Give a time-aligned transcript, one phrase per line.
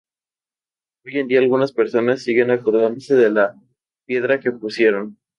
[1.05, 3.53] Hoy en día algunas personas siguen acordándose de la
[4.07, 5.19] piedra que pusieron.